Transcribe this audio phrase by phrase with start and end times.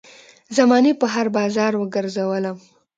[0.57, 2.57] زمانې په هـــــر بازار وګرځــــــــــولم